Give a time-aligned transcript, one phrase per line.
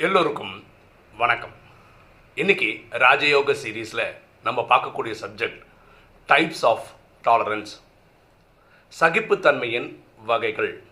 [0.00, 0.64] எல்லோருக்கும்
[1.16, 1.52] வணக்கம்.
[2.34, 5.64] இன்னைக்கு ராஜயோக சீரீஸில் நம்ம பார்க்கக்கூடிய சப்ஜெக்ட்
[6.28, 6.86] டைப்ஸ் ஆஃப்
[7.24, 7.72] டாலரன்ஸ்
[9.00, 10.82] சகிப்புத்தன்மையின் வகைகள்.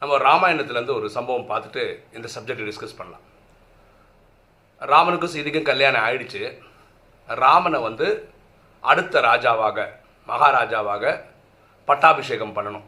[0.00, 3.24] நம்ம ராமாயணத்துலேருந்து ஒரு சம்பவம் பார்த்துட்டு இந்த சப்ஜெக்டை டிஸ்கஸ் பண்ணலாம்.
[4.80, 6.62] ராமனுக்கும் சீதைக்கும் கல்யாணம் ஆயிடுச்சு.
[7.26, 8.28] ராமனை வந்து
[8.80, 9.88] அடுத்த ராஜாவாக
[10.28, 11.24] மகாராஜாவாக
[11.84, 12.84] பட்டாபிஷேகம் பண்ணணும்.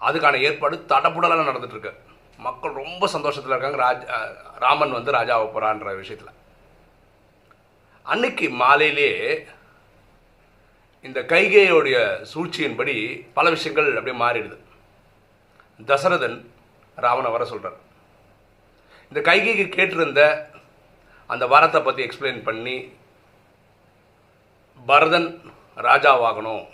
[0.00, 1.92] அதுக்கான ஏற்பாடு தடபுடலாக நடந்துட்டுருக்கு
[2.44, 3.78] மக்கள் ரொம்ப சந்தோஷத்தில் இருக்காங்க.
[3.84, 4.04] ராஜ்
[4.64, 6.32] ராமன் வந்து ராஜாவை போகிறான்ற விஷயத்தில்.
[8.12, 9.10] அன்னைக்கு மாலையிலே
[11.06, 11.96] இந்த கைகேயோடைய
[12.32, 12.94] சூழ்ச்சியின்படி
[13.38, 14.56] பல விஷயங்கள் அப்படியே மாறிடுது.
[15.90, 16.38] தசரதன்
[17.04, 17.78] ராமனை வர சொல்கிறார்
[19.10, 20.20] இந்த கைகைக்கு கேட்டிருந்த
[21.32, 22.76] அந்த வரத்தை பற்றி எக்ஸ்பிளைன் பண்ணி
[24.86, 25.28] பரதன்
[25.86, 26.64] ராஜாவாகணும்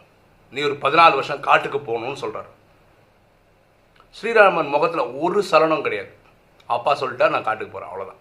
[0.52, 2.51] நீ ஒரு பதினாலு வருஷம் காட்டுக்கு போகணும்னு சொல்கிறார்
[4.19, 6.11] ஸ்ரீராமன் முகத்தில் ஒரு சலனம் கிடையாது.
[6.75, 8.21] அப்பா சொல்லிட்டா நான் காட்டுக்கு போகிறேன் அவ்வளோதான்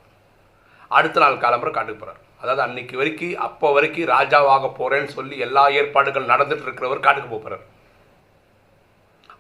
[0.98, 6.32] அடுத்த நாள் காலம்புற காட்டுக்கு போகிறார் அதாவது அன்னைக்கு வரைக்கும் அப்போ வரைக்கும் ராஜாவாக போகிறேன்னு சொல்லி எல்லா ஏற்பாடுகள்
[6.32, 7.66] நடந்துட்டு இருக்கிறவர் காட்டுக்கு போகிறார்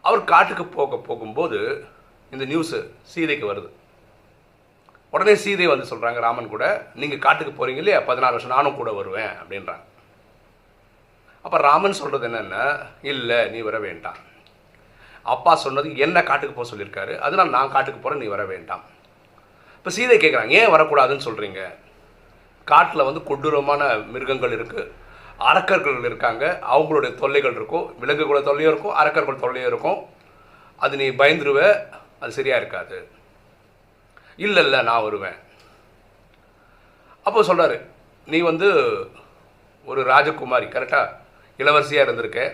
[0.07, 1.59] அவர் காட்டுக்கு போக போகும்போது
[2.33, 2.79] இந்த நியூஸு
[3.11, 3.69] சீதைக்கு வருது.
[5.13, 6.65] உடனே சீதை வந்து சொல்கிறாங்க ராமன் கூட
[7.01, 7.99] நீங்கள் காட்டுக்கு போகிறீங்க இல்லையா?
[8.09, 9.33] பதினாலு வருஷம் நானும் கூட வருவேன்.
[9.41, 9.85] அப்படின்றாங்க.
[11.45, 12.65] அப்போ ராமன் சொல்கிறது என்னென்னா
[13.11, 14.19] இல்லை நீ வர வேண்டாம்.
[15.33, 17.13] அப்பா சொன்னது என்ன காட்டுக்கு போக சொல்லியிருக்காரு.
[17.25, 18.83] அதனால் நான் காட்டுக்கு போகிறேன் நீ வர வேண்டாம்.
[19.77, 21.61] இப்போ சீதை கேட்குறாங்க ஏன் வரக்கூடாதுன்னு சொல்கிறீங்க
[22.71, 24.89] காட்டில் வந்து கொடூரமான மிருகங்கள் இருக்குது
[25.49, 29.99] அரக்கர்கள் இருக்காங்க அவங்களுடைய தொல்லைகள் இருக்கும் விலங்குகளோட தொல்லையும் இருக்கும் அரக்கர்கள் தொல்லையும் இருக்கும்.
[30.81, 31.59] அது நீ பயந்துருவ
[32.23, 32.97] அது சரியாக இருக்காது.
[34.45, 35.39] இல்லை இல்லை நான் வருவேன்.
[37.27, 37.77] அப்போ சொல்கிறாரு
[38.27, 38.67] நீ வந்து
[39.91, 41.15] ஒரு ராஜகுமாரி கரெக்டாக
[41.61, 42.53] இளவரசியாக இருந்திருக்கேன்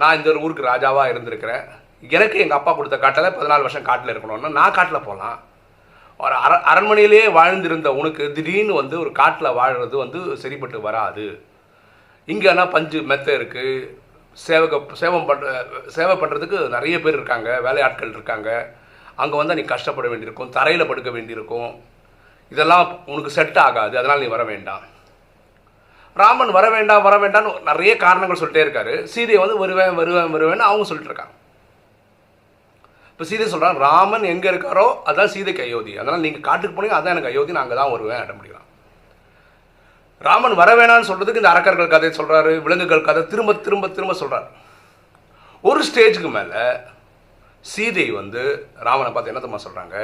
[0.00, 1.62] நான் இந்த ஒரு ஊருக்கு ராஜாவாக இருந்திருக்கிறேன்.
[2.16, 5.38] எனக்கு எங்கள் அப்பா கொடுத்த காட்டில் பதினாலு வருஷம் காட்டில் இருக்கணும்னா நான் காட்டில் போகலாம்
[6.24, 11.26] ஒரு அர அரண்மனையிலே வாழ்ந்திருந்த உனக்கு திடீர்னு வந்து ஒரு காட்டில் வாழ்கிறது வந்து சரிப்பட்டு வராது.
[12.32, 13.72] இங்கேனா பஞ்சு மெத்தை இருக்குது
[14.46, 15.52] சேவக சேவம் பண்ணுற
[15.96, 18.48] சேவை பண்ணுறதுக்கு நிறைய பேர் இருக்காங்க வேலையாட்கள் இருக்காங்க.
[19.22, 21.70] அங்கே வந்தால் நீ கஷ்டப்பட வேண்டியிருக்கும் தரையில் படுக்க வேண்டியிருக்கும்.
[22.54, 24.84] இதெல்லாம் உனக்கு செட் ஆகாது அதனால் நீ வர வேண்டாம்.
[26.16, 28.94] ராமன் வர வேண்டாம் வர வேண்டாம்னு நிறைய காரணங்கள் சொல்லிட்டே இருக்காரு.
[29.12, 31.34] சீதையை வந்து வருவேன் வருவேன் வருவேன்னு அவங்க சொல்லிட்டு இருக்காங்க.
[33.10, 35.92] இப்போ சீதை சொல்கிறான் ராமன் எங்கே இருக்காரோ அதான் சீதைக்கு அயோத்தி.
[36.00, 38.66] அதனால் நீங்கள் காட்டுக்கு போனீங்க அதான் எனக்கு அயோத்தி நான் அங்கே தான் வருவேன் அட முடியலாம்
[40.26, 44.46] ராமன் வர வேணாம்னு சொல்கிறதுக்கு இந்த அரக்கர்கள் கதை சொல்கிறாரு விலங்குகள் கதை திரும்ப திரும்ப திரும்ப சொல்கிறார்
[45.64, 46.62] ஒரு ஸ்டேஜுக்கு மேலே
[47.64, 48.42] சீதை வந்து
[48.86, 49.96] ராமனை பார்த்து என்ன தம்மா சொல்கிறாங்க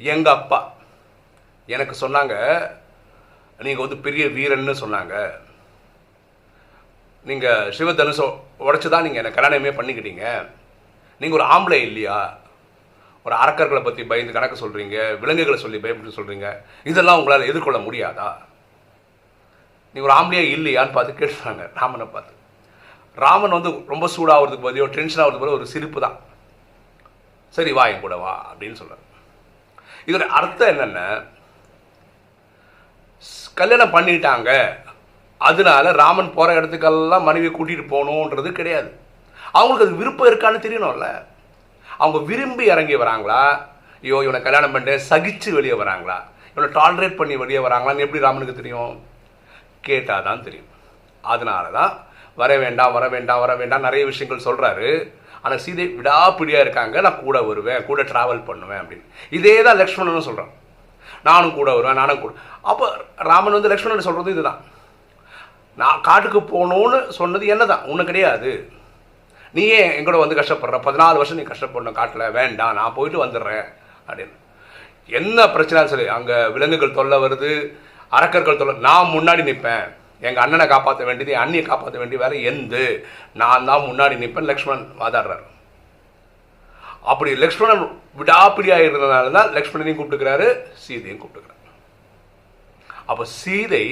[0.00, 0.58] எங்கள் அப்பா
[1.68, 2.34] எனக்கு சொன்னாங்க
[3.66, 5.14] நீங்கள் வந்து பெரிய வீரன்னு சொன்னாங்க.
[7.28, 8.26] நீங்கள் சிவதனுசோ
[8.66, 10.24] உடச்சி தான் நீங்கள் என்னை கல்யாணமே பண்ணிக்கிட்டீங்க.
[11.20, 12.18] நீங்கள் ஒரு ஆம்பளை இல்லையா?
[13.26, 16.48] ஒரு அரக்கர்களை பற்றி பயந்து கணக்கு சொல்கிறீங்க விலங்குகளை சொல்லி பயப்பட்டு சொல்கிறீங்க
[16.90, 18.28] இதெல்லாம் உங்களால் எதிர்கொள்ள முடியாதா?
[19.94, 22.32] நீங்கள் ஒரு ஆம்பளையா இல்லையான்னு பார்த்து கேட்டுறாங்க ராமனை பார்த்து.
[23.24, 26.16] ராமன் வந்து ரொம்ப சூடாகிறதுக்கு பதிலோ டென்ஷன் ஆகிறதுக்கு பதிலோ ஒரு சிரிப்பு தான்.
[27.56, 29.04] சரி வா என் கூட வா அப்படின்னு சொல்கிறார்
[30.08, 31.00] இதோட அர்த்தம் என்னென்ன
[33.60, 34.50] கல்யாணம் பண்ணிட்டாங்க.
[35.48, 38.90] அதனால ராமன் போகிற இடத்துக்கெல்லாம் மனைவியை கூட்டிகிட்டு போகணுன்றது கிடையாது.
[39.58, 41.08] அவங்களுக்கு அது விருப்பம் இருக்கான்னு தெரியணும்ல.
[42.02, 43.42] அவங்க விரும்பி இறங்கி வராங்களா?
[44.04, 46.18] ஐயோ இவனை கல்யாணம் பண்ணிட்டு சகிச்சு வெளியே வராங்களா?
[46.52, 48.92] இவனை டாலரேட் பண்ணி வெளியே வராங்களான்னு எப்படி ராமனுக்கு தெரியும்?
[49.88, 50.70] கேட்டால் தான் தெரியும்.
[51.32, 51.92] அதனால தான்
[52.40, 54.90] வர வேண்டாம் வர வேண்டாம் வர வேண்டாம் நிறைய விஷயங்கள் சொல்கிறாரு
[55.44, 56.96] ஆனால் சீதை விடாப்பிடியாக இருக்காங்க.
[57.06, 59.06] நான் கூட வருவேன் கூட ட்ராவல் பண்ணுவேன் அப்படின்னு.
[59.38, 60.52] இதே தான் லக்ஷ்மணனும் சொல்கிறான்
[61.28, 62.32] நானும் கூட வருவேன் நானும் கூட.
[62.70, 62.86] அப்போ
[63.30, 64.60] ராமன் வந்து லக்ஷ்மணன் சொல்கிறது இதுதான்.
[65.80, 68.52] நான் காட்டுக்கு போகணுன்னு சொன்னது என்ன தான் ஒன்றும் கிடையாது.
[69.56, 70.78] நீ ஏன் எங்கூட வந்து கஷ்டப்படுற?
[70.86, 72.24] பதினாலு வருஷம் நீ கஷ்டப்படணும் காட்டில்.
[72.38, 73.68] வேண்டாம் நான் போயிட்டு வந்துடுறேன்
[74.08, 74.34] அப்படின்னு.
[75.18, 77.52] என்ன பிரச்சனை சொல்லி அங்கே விலங்குகள் தொல்லை வருது
[78.18, 79.86] அரக்கர்கள் தொல்லை நான் முன்னாடி நிற்பேன்.
[80.26, 82.76] எங்கள் அண்ணனை காப்பாற்ற வேண்டியது என் அண்ணியை காப்பாற்ற வேண்டிய வேலை எந்த?
[83.42, 85.44] நான் தான் முன்னாடி நிற்பேன் லக்ஷ்மணன் வாதாடுறாரு.
[87.02, 87.84] அப்படி லக்ஷ்மணன்
[88.20, 90.46] விடாப்பிடியாக இருந்ததுனால தான் லக்ஷ்மணனையும் கூப்பிட்டுக்கிறாரு
[90.84, 91.56] சீதையும் கூப்பிட்டுக்கிறாரு.
[93.10, 93.84] அப்போ சீதை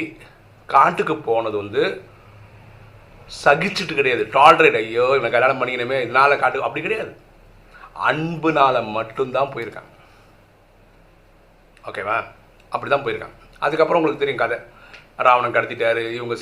[0.74, 1.82] காட்டுக்கு போனது வந்து
[3.42, 4.24] சகிச்சுட்டு கிடையாது.
[4.38, 7.12] டாலரேட் ஐயோ இவன் கல்யாணம் பண்ணிக்கணுமே இதனால காட்டு அப்படி கிடையாது.
[8.08, 9.92] அன்புனால மட்டும்தான் போயிருக்காங்க.
[11.90, 12.18] ஓகேவா
[12.74, 13.36] அப்படி தான் போயிருக்காங்க.
[13.66, 14.58] அதுக்கப்புறம் உங்களுக்கு தெரியும் கதை.
[15.26, 16.34] ராவணன் கடத்திட்டாரு இவங்க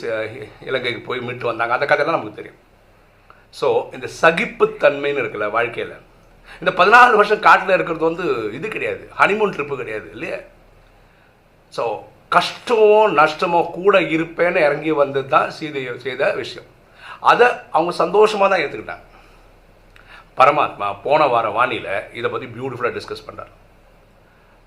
[0.69, 1.75] இலங்கைக்கு போய் மீட்டு வந்தாங்க.
[1.77, 2.61] அந்த கதையெல்லாம் நமக்கு தெரியும்.
[3.61, 5.95] ஸோ இந்த சகிப்புத்தன்மைன்னு இருக்குல்ல வாழ்க்கையில்
[6.63, 8.27] இந்த பதினாலு வருஷம் காட்டில் இருக்கிறது வந்து
[8.59, 9.03] இது கிடையாது.
[9.21, 10.39] ஹனிமூன் ட்ரிப்பு கிடையாது இல்லையா?
[11.77, 11.85] ஸோ
[12.37, 16.69] கஷ்டமோ நஷ்டமோ கூட இருப்பேன்னு இறங்கி வந்தது தான் சீதை செய்த விஷயம்.
[17.33, 17.47] அதை
[17.77, 19.05] அவங்க சந்தோஷமாக தான் ஏற்றுக்கிட்டாங்க
[20.39, 23.53] பரமாத்மா போன வார வானியில் இதை பற்றி பியூட்டிஃபுல்லாக டிஸ்கஸ் பண்ணுறார்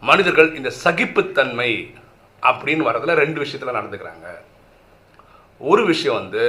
[0.09, 1.71] மனிதர்கள் இந்த சகிப்புத்தன்மை
[2.49, 4.27] அப்படின்னு வரதுல ரெண்டு விஷயத்தில் நடந்துக்கிறாங்க.
[5.71, 6.43] ஒரு விஷயம் வந்து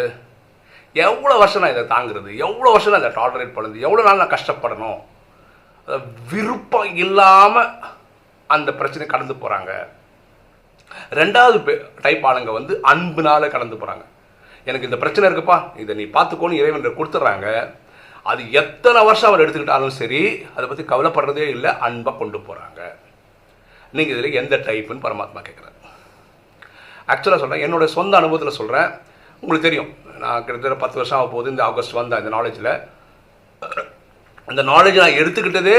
[1.07, 2.31] எவ்வளோ வருஷம் நான் இதை தாங்குறது?
[2.47, 5.01] எவ்வளோ வருஷம் நான் இதை டாலரேட் பண்ணுறது எவ்வளோ நாள் நான் கஷ்டப்படணும்?
[6.31, 7.71] விருப்பம் இல்லாமல்
[8.51, 9.73] அந்த பிரச்சனை கடந்து போகிறாங்க
[11.13, 11.59] ரெண்டாவது
[12.03, 14.05] டைப் ஆளுங்க வந்து அன்புனால கடந்து போகிறாங்க
[14.67, 17.49] எனக்கு இந்த பிரச்சனை இருக்குப்பா இதை நீ பார்த்துக்கோன்னு இறைவன் கொடுத்துட்றாங்க
[18.27, 20.23] அது எத்தனை வருஷம் அவர் எடுத்துக்கிட்டாலும் சரி
[20.55, 22.81] அதை பற்றி கவலைப்படுறதே இல்லை அன்பாக கொண்டு போகிறாங்க
[23.95, 25.77] நீங்கள் இதில் எந்த டைப்புன்னு பரமாத்மா கேட்குறாரு
[27.09, 28.91] ஆக்சுவலாக சொல்கிறேன் என்னோடய சொந்த அனுபவத்தில் சொல்கிறேன்
[29.43, 32.71] உங்களுக்கு தெரியும் நான் கிட்டத்தட்ட பத்து வருஷம் ஆக போகுது இந்த ஆகஸ்ட் வந்த இந்த நாலேஜில்
[34.51, 35.79] அந்த நாலேஜ் நான் எடுத்துக்கிட்டதே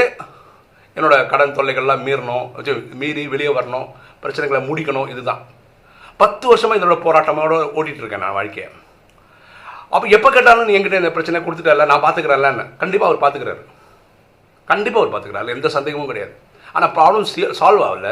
[0.96, 2.46] என்னோட கடன் தொல்லைகள்லாம் மீறணும்
[3.00, 3.88] மீறி வெளியே வரணும்
[4.22, 5.42] பிரச்சனைகளை முடிக்கணும் இதுதான்.
[6.22, 8.68] பத்து வருஷமாக இதோட போராட்டமோட ஓட்டிகிட்டு இருக்கேன் நான் வாழ்க்கையை.
[9.94, 13.62] அப்போ எப்போ கேட்டாலும் நீ என்கிட்ட இந்த பிரச்சனை கொடுத்துட்டல நான் பார்த்துக்கிறேன்லன்னு கண்டிப்பாக அவர் பார்த்துக்கிறாரு
[14.72, 16.34] கண்டிப்பாக அவர் பார்த்துக்கிறாரு எந்த சந்தேகமும் கிடையாது.
[16.74, 17.26] ஆனால் ப்ராப்ளம்
[17.60, 18.10] சால்வ் ஆகல.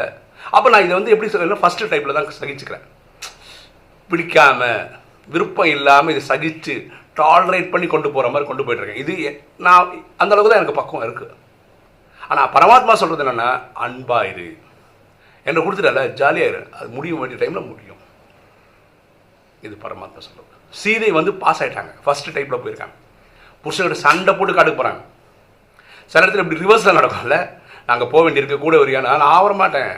[0.55, 2.85] அப்போ நான் இதை வந்து எப்படி சொல்லணும் ஃபஸ்ட்டு டைப்பில் தான் சகிச்சுக்கிறேன்.
[4.11, 4.81] பிடிக்காமல்
[5.33, 6.75] விருப்பம் இல்லாமல் இதை சகித்து
[7.19, 8.95] டாலரேட் பண்ணி கொண்டு போகிற மாதிரி கொண்டு போயிட்டுருக்கேன்.
[8.95, 11.35] இது எ- நான் அந்த அளவுக்கு தான் எனக்கு பக்கம் இருக்குது
[12.29, 14.57] ஆனால் பரமாத்மா சொல்கிறது என்னென்னா அன்பாக இரு.
[15.43, 16.67] என்ன கொடுத்துட்டல ஜாலியாக இரு.
[16.71, 17.97] அது முடியும் வேண்டிய டைமில் முடியும்.
[19.61, 22.95] இது பரமாத்மா சொல்கிறது சீதை வந்து பாஸ் ஆகிட்டாங்க ஃபர்ஸ்ட் டைப்பில் போயிருக்காங்க.
[23.63, 25.01] புருஷன்கிட்ட சண்டை போட்டு காட்டுக்கு போகிறாங்க
[26.05, 27.49] சில இடத்துல இப்படி ரிவர்ஸில் நடக்கும்ல.
[27.87, 29.91] நாங்கள் போக வேண்டியிருக்கு கூட வரையான நான் ஆவற மாட்டேன்.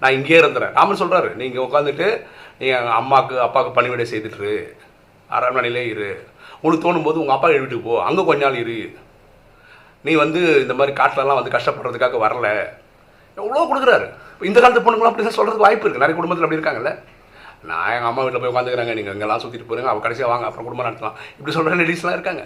[0.00, 0.72] நான் இங்கேயே இருந்துறேன்.
[0.72, 2.26] ராமன் சொல்கிறாரு நீங்கள் உட்காந்துட்டு
[2.58, 4.72] நீங்கள் அம்மாவுக்கு அப்பாவுக்கு பணிவிடை செய்துட்டு
[5.30, 6.28] அரண்மனையிலே இரு.
[6.64, 7.94] உனக்கு தோணும் போது உங்கள் அப்பா வீட்டுக்கு போ.
[8.08, 8.76] அங்கே கொஞ்ச நாள் இரு.
[10.06, 12.48] நீ வந்து இந்த மாதிரி காட்டிலலாம் வந்து கஷ்டப்படுறதுக்காக வரல.
[13.40, 14.06] எவ்வளோ கொடுக்குறாரு.
[14.48, 16.92] இந்த காலத்து பொண்ணுங்களாம் அப்படி தான் சொல்கிறதுக்கு வாய்ப்பு இருக்குது நிறைய குடும்பத்தில் அப்படி இருக்காங்கல்ல.
[17.70, 20.46] நான் எங்கள் அம்மா வீட்டில் போய் உட்காந்துக்கிறாங்க நீங்கள் இங்கெல்லாம் சுற்றிட்டு போகிறீங்க அவள் கடைசியாக வாங்க.
[20.48, 21.16] அப்புறம் குடும்பம் நடத்தலாம்.
[21.38, 22.44] இப்படி சொல்கிற லேடிஸ்லாம் இருக்காங்க.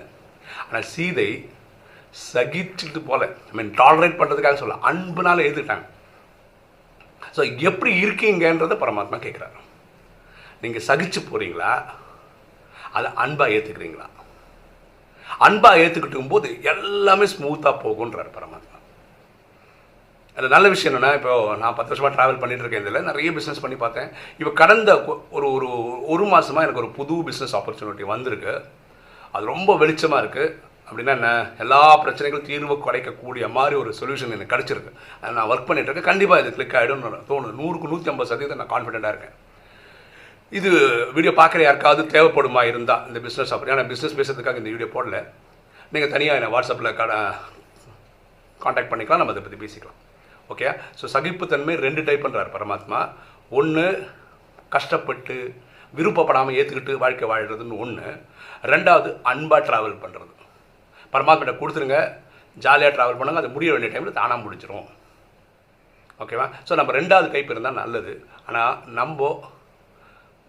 [0.66, 1.30] ஆனால் சீதை
[2.28, 3.24] சகிச்சுட்டு போல.
[3.50, 4.76] ஐ மீன் டாலரேட் பண்ணுறதுக்காக சொல்ல.
[4.90, 5.86] அன்புனால எழுதுட்டாங்க
[7.36, 9.58] ஸோ எப்படி இருக்கீங்கன்றதை பரமாத்மா கேட்குறாரு
[10.62, 11.70] நீங்கள் சகிச்சு போகிறீங்களா
[12.98, 14.08] அதை அன்பாக ஏற்றுக்கிறீங்களா
[15.46, 18.78] அன்பாக ஏற்றுக்கிட்டும் போது எல்லாமே ஸ்மூத்தாக போகுன்றார் பரமாத்மா.
[20.38, 23.76] அது நல்ல விஷயம் என்னென்னா இப்போ நான் பத்து வருஷமாக ட்ராவல் பண்ணிகிட்டு இருக்கேன் இதில் நிறைய பிஸ்னஸ் பண்ணி
[23.82, 24.10] பார்த்தேன்.
[24.40, 24.90] இப்போ கடந்த
[25.36, 25.68] ஒரு ஒரு
[26.12, 28.54] ஒரு மாதமாக எனக்கு ஒரு புது பிஸ்னஸ் ஆப்பர்ச்சுனிட்டி வந்திருக்கு.
[29.34, 30.54] அது ரொம்ப வெளிச்சமாக இருக்குது
[30.86, 31.28] அப்படின்னா என்ன?
[31.64, 34.92] எல்லா பிரச்சனைகளும் தீர்வு கிடைக்கக்கூடிய மாதிரி ஒரு சொல்யூஷன் எனக்கு கிடச்சிருக்கு.
[35.36, 36.10] நான் ஒர்க் பண்ணிட்டு இருக்கேன்.
[36.10, 39.36] கண்டிப்பாக இது கிளிக் ஆகிடும்னு தோணுது நூறுக்கு நூற்றி ஐம்பது சதவீதம் நான் கான்ஃபிடென்ட்டாக இருக்கேன்.
[40.58, 40.70] இது
[41.16, 45.18] வீடியோ பார்க்குற யாருக்காவது தேவைப்படுமா இருந்தால் இந்த பிஸ்னஸ் அப்படி ஆனால் பிஸ்னஸ் பேசுறதுக்காக இந்த வீடியோ போடல.
[45.92, 47.12] நீங்கள் தனியாக என்ன வாட்ஸ்அப்பில் கட
[48.64, 49.20] காண்டாக்ட் பண்ணிக்கலாம்.
[49.22, 49.98] நம்ம அதை பற்றி பேசிக்கலாம்.
[50.52, 50.66] ஓகே
[50.98, 53.00] ஸோ சகிப்புத்தன்மை ரெண்டு டைப் பண்ணுறார் பரமாத்மா.
[53.60, 53.86] ஒன்று
[54.74, 55.36] கஷ்டப்பட்டு
[55.98, 58.06] விருப்பப்படாமல் ஏற்றுக்கிட்டு வாழ்க்கை வாழ்கிறதுன்னு ஒன்று
[58.72, 60.32] ரெண்டாவது அன்பாக ட்ராவல் பண்ணுறது
[61.14, 61.98] பரமாத்மாட்ட கொடுத்துருங்க.
[62.66, 63.42] ஜாலியாக ட்ராவல் பண்ணுங்க.
[63.42, 64.88] அது முடிய வேண்டிய டைமில் தானாக முடிஞ்சிடும்
[66.22, 68.14] ஓகேவா ஸோ நம்ம ரெண்டாவது டைப் இருந்தால் நல்லது.
[68.48, 69.30] ஆனால் நம்ம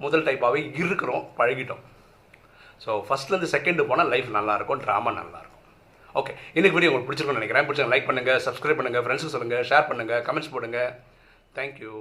[0.06, 1.84] முதல் டைப்பாகவே இருக்கிறோம் பழகிட்டோம்.
[2.84, 5.50] ஸோ ஃபஸ்ட்லேருந்து செகண்டு போனால் லைஃப் நல்லாயிருக்கும் ட்ராமா நல்லாயிருக்கும்.
[6.22, 7.66] ஓகே இன்றைக்கி வீடியோ உங்களுக்கு பிடிச்சிருக்கும்னு நினைக்கிறேன்.
[7.68, 10.80] பிடிச்சவங்க லைக் பண்ணுங்கள் சப்ஸ்கிரைப் பண்ணுங்கள் ஃப்ரெண்ட்ஸுக்கு சொல்லுங்கள் ஷேர் பண்ணுங்கள் கமெண்ட்ஸ் போடுங்க.
[11.58, 11.94] தேங்க்யூ